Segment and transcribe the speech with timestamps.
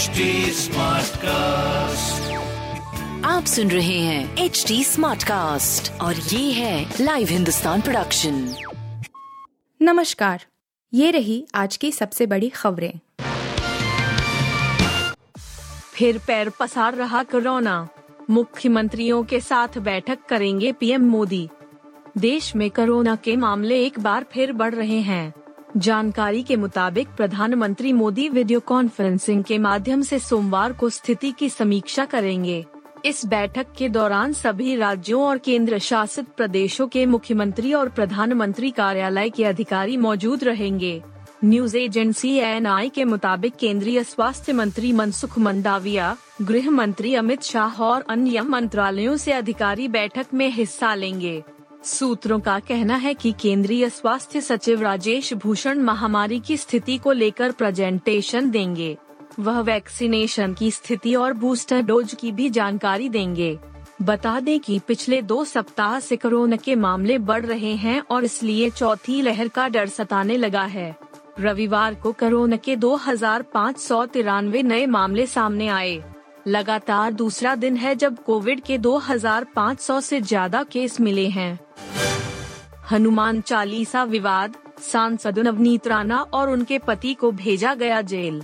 [0.00, 0.06] HD
[1.16, 2.32] cast
[3.26, 8.54] आप सुन रहे हैं एच डी स्मार्ट कास्ट और ये है लाइव हिंदुस्तान प्रोडक्शन
[9.82, 10.44] नमस्कार
[10.94, 12.92] ये रही आज की सबसे बड़ी खबरें।
[15.92, 17.88] फिर पैर पसार रहा कोरोना।
[18.30, 21.48] मुख्यमंत्रियों के साथ बैठक करेंगे पीएम मोदी।
[22.18, 25.39] देश में कोरोना के मामले एक बार फिर बढ़ रहे हैं।
[25.76, 32.04] जानकारी के मुताबिक प्रधानमंत्री मोदी वीडियो कॉन्फ्रेंसिंग के माध्यम से सोमवार को स्थिति की समीक्षा
[32.04, 32.66] करेंगे।
[33.04, 39.30] इस बैठक के दौरान सभी राज्यों और केंद्र शासित प्रदेशों के मुख्यमंत्री और प्रधानमंत्री कार्यालय
[39.30, 41.02] के अधिकारी मौजूद रहेंगे।
[41.44, 48.04] न्यूज़ एजेंसी एन के मुताबिक केंद्रीय स्वास्थ्य मंत्री मनसुख मंडाविया, गृह मंत्री अमित शाह और
[48.08, 51.42] अन्य मंत्रालयों से अधिकारी बैठक में हिस्सा लेंगे।
[51.84, 57.52] सूत्रों का कहना है कि केंद्रीय स्वास्थ्य सचिव राजेश भूषण महामारी की स्थिति को लेकर
[57.52, 58.96] प्रेजेंटेशन देंगे।
[59.38, 63.58] वह वैक्सीनेशन की स्थिति और बूस्टर डोज की भी जानकारी देंगे।
[64.02, 68.70] बता दें कि पिछले दो सप्ताह से कोरोना के मामले बढ़ रहे हैं और इसलिए
[68.70, 70.96] चौथी लहर का डर सताने लगा है।
[71.40, 73.00] रविवार को कोरोना के दो
[74.62, 76.02] नए मामले सामने आए।
[76.46, 81.69] लगातार दूसरा दिन है जब कोविड के 2,500 से ज़्यादा केस मिले हैं।
[82.90, 88.42] हनुमान चालीसा विवाद, सांसद नवनीत राणा और उनके पति को भेजा गया जेल।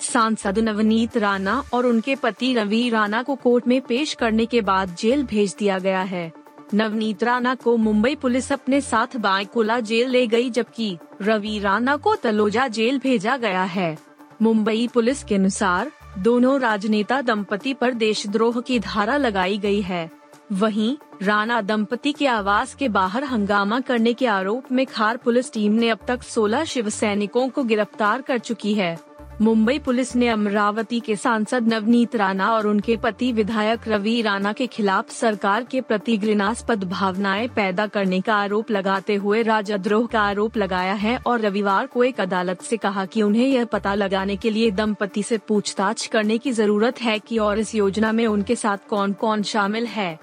[0.00, 4.94] सांसद नवनीत राणा और उनके पति रवि राणा को कोर्ट में पेश करने के बाद
[4.94, 6.32] जेल भेज दिया गया है।
[6.74, 12.14] नवनीत राणा को मुंबई पुलिस अपने साथ बायकोला जेल ले गई जबकि रवि राणा को
[12.14, 13.98] तलोजा जेल भेजा गया है।
[14.42, 20.17] मुंबई पुलिस के अनुसार, दोनों राजनेता दंपति पर देशद्रोह की धारा लगाई गई है।
[20.52, 25.72] वहीं, राणा दंपति के आवास के बाहर हंगामा करने के आरोप में खार पुलिस टीम
[25.72, 29.07] ने अब तक 16 शिव सैनिकों को गिरफ़्तार कर चुकी है।
[29.40, 34.66] मुंबई पुलिस ने अमरावती के सांसद नवनीत राणा और उनके पति विधायक रवि राणा के
[34.66, 40.56] खिलाफ सरकार के प्रति घृणास्पद भावनाएँ पैदा करने का आरोप लगाते हुए राजद्रोह का आरोप
[40.56, 44.50] लगाया है और रविवार को एक अदालत से कहा कि उन्हें यह पता लगाने के
[44.50, 48.88] लिए दंपति से पूछताछ करने की ज़रूरत है कि और इस योजना में उनके साथ
[48.90, 50.18] कौन कौन शामिल है।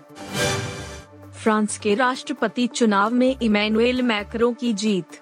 [1.43, 5.19] फ्रांस के राष्ट्रपति चुनाव में इमैनुएल मैक्रो की जीत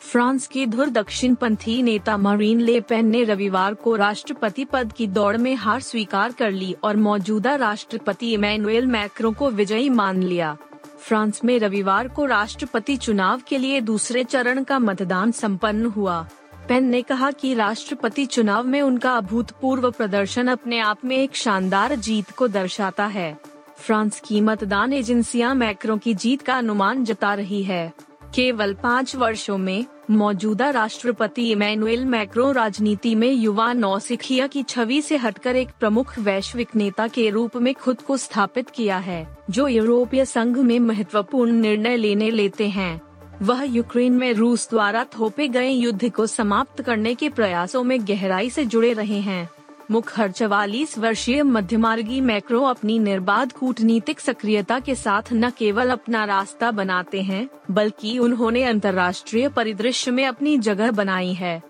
[0.00, 5.06] फ्रांस की धुर दक्षिण पंथी नेता मरीन ले पेन ने रविवार को राष्ट्रपति पद की
[5.06, 10.56] दौड़ में हार स्वीकार कर ली और मौजूदा राष्ट्रपति इमैनुएल मैक्रो को विजयी मान लिया।
[10.98, 16.20] फ्रांस में रविवार को राष्ट्रपति चुनाव के लिए दूसरे चरण का मतदान संपन्न हुआ।
[16.68, 21.94] पेन ने कहा कि राष्ट्रपति चुनाव में उनका अभूतपूर्व प्रदर्शन अपने आप में एक शानदार
[21.94, 23.38] जीत को दर्शाता है।
[23.78, 27.92] फ्रांस की मतदान एजेंसियाँ मैक्रो की जीत का अनुमान जता रही है।
[28.34, 35.16] केवल पाँच वर्षों में मौजूदा राष्ट्रपति इमैनुएल मैक्रो राजनीति में युवा नौसिखिया की छवि से
[35.16, 40.24] हटकर एक प्रमुख वैश्विक नेता के रूप में खुद को स्थापित किया है, जो यूरोपीय
[40.24, 43.00] संघ में महत्वपूर्ण निर्णय लेने लेते हैं।
[43.42, 48.50] वह यूक्रेन में रूस द्वारा थोपे गए युद्ध को समाप्त करने के प्रयासों में गहराई
[48.50, 49.48] से जुड़े रहे हैं।
[49.90, 56.70] मुखर चवालीस वर्षीय मध्यमार्गी मैक्रो अपनी निर्बाध कूटनीतिक सक्रियता के साथ न केवल अपना रास्ता
[56.70, 61.62] बनाते हैं, बल्कि उन्होंने अंतर्राष्ट्रीय परिदृश्य में अपनी जगह बनाई है।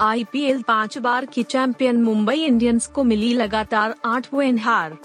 [0.00, 4.98] आईपीएल पाँच बार की चैंपियन मुंबई इंडियंस को मिली लगातार आठवें हार।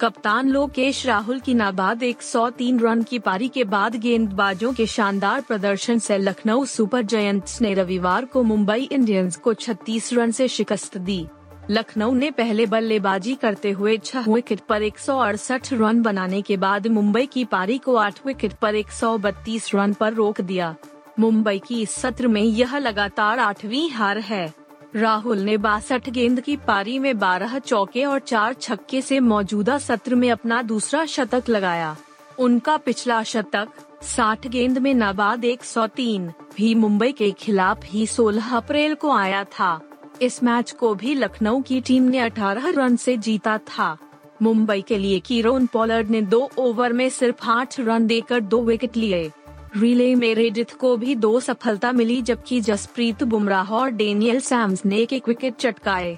[0.00, 5.98] कप्तान लोकेश राहुल की नाबाद 103 रन की पारी के बाद गेंदबाजों के शानदार प्रदर्शन
[5.98, 11.26] से लखनऊ सुपर जयंट्स ने रविवार को मुंबई इंडियंस को 36 रन से शिकस्त दी।
[11.70, 16.56] लखनऊ ने पहले बल्लेबाजी करते हुए छह विकेट पर एक सौ अड़सठ रन बनाने के
[16.56, 20.74] बाद मुंबई की पारी को आठ विकेट पर 132 रन पर रोक दिया।
[21.18, 24.65] मुंबई की इस सत्र में यह लगातार आठवीं हार है।
[24.96, 30.14] राहुल ने बासठ गेंद की पारी में 12 चौके और चार छक्के से मौजूदा सत्र
[30.14, 31.96] में अपना दूसरा शतक लगाया।
[32.38, 33.68] उनका पिछला शतक
[34.02, 39.80] 60 गेंद में नाबाद 103 भी मुंबई के खिलाफ ही 16 अप्रैल को आया था।
[40.22, 43.96] इस मैच को भी लखनऊ की टीम ने 18 रन से जीता था।
[44.42, 48.96] मुंबई के लिए कीरोन पॉलर्ड ने दो ओवर में सिर्फ़ आठ रन देकर दो विकेट
[48.96, 49.30] लिए।
[49.76, 54.98] रिले में रेडिथ को भी दो सफलता मिली, जबकि जसप्रीत बुमराह और डेनियल सैम्स ने
[54.98, 56.16] एक एक विकेट चटकाए।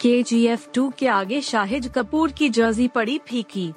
[0.00, 3.72] के जी एफ़ टू के आगे शाहिद कपूर की जर्सी पड़ी फीकी।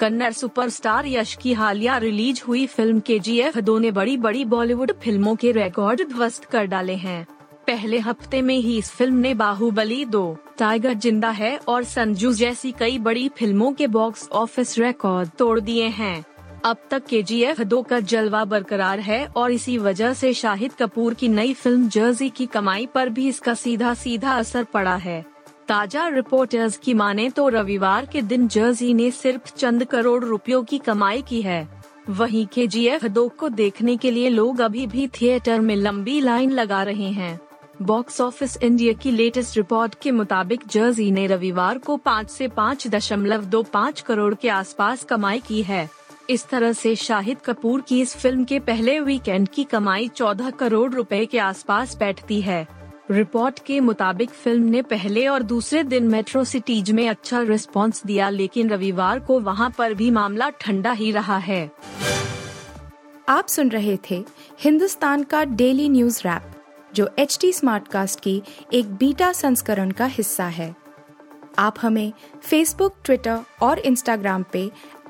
[0.00, 4.44] कन्नड़ सुपरस्टार यश की हालिया रिलीज़ हुई फ़िल्म के जी एफ़ दो ने बड़ी बड़ी
[4.46, 7.26] बॉलीवुड फ़िल्मों के रिकॉर्ड ध्वस्त कर डाले हैं।
[7.66, 12.72] पहले हफ़्ते में ही इस फ़िल्म ने बाहुबली दो, टाइगर ज़िंदा है और संजू जैसी
[12.72, 16.24] कई बड़ी फ़िल्मों के बॉक्स ऑफ़िस रिकॉर्ड तोड़ दिए हैं।
[16.64, 20.72] अब तक के जी एफ़ दो का जलवा बरकरार है और इसी वजह से शाहिद
[20.72, 25.20] कपूर की नई फ़िल्म जर्जी की कमाई पर भी इसका सीधा सीधा असर पड़ा है।
[25.68, 30.78] ताज़ा रिपोर्टर्स की माने तो रविवार के दिन जर्जी ने सिर्फ़ चंद करोड़ रुपयों की
[30.78, 31.68] कमाई की है।
[32.10, 36.20] वहीं के जी एफ़ दो को देखने के लिए लोग अभी भी थिएटर में लंबी
[36.20, 37.38] लाइन लगा रहे हैं।
[37.82, 42.86] बॉक्स ऑफ़िस इंडिया की लेटेस्ट रिपोर्ट के मुताबिक जर्जी ने रविवार को पाँच से पाँच
[42.86, 45.88] दशमलव दो पाँच करोड़ के आसपास कमाई की है।
[46.30, 50.92] इस तरह से शाहिद कपूर की इस फ़िल्म के पहले वीकेंड की कमाई 14 करोड़
[50.92, 52.66] रुपए के आसपास बैठती है।
[53.10, 58.28] रिपोर्ट के मुताबिक फ़िल्म ने पहले और दूसरे दिन मेट्रो सिटीज़ में अच्छा रिस्पांस दिया,
[58.28, 61.70] लेकिन रविवार को वहाँ पर भी मामला ठंडा ही रहा है।
[63.28, 64.24] आप सुन रहे थे
[64.60, 66.50] हिंदुस्तान का डेली न्यूज़ रैप,
[66.94, 68.42] जो एच टी कास्ट की
[68.72, 70.74] एक बीटा संस्करण का हिस्सा है।
[71.58, 72.12] आप हमें
[72.42, 74.70] फेसबुक ट्विटर और इंस्टाग्राम पे